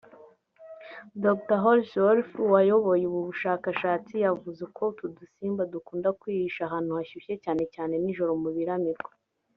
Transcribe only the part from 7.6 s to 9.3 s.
cyane nijoro mu biramirwa